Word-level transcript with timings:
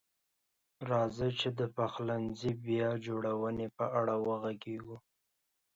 راځئ 0.89 1.31
چې 1.39 1.49
د 1.59 1.61
پخلنځي 1.75 2.51
بیا 2.65 2.89
جوړونې 3.05 3.67
په 3.77 3.85
اړه 3.99 4.15
وغږیږو. 4.27 4.97